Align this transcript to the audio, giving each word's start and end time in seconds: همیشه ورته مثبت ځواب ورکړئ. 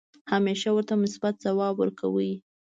همیشه 0.33 0.69
ورته 0.73 0.93
مثبت 1.03 1.33
ځواب 1.43 1.73
ورکړئ. 1.77 2.31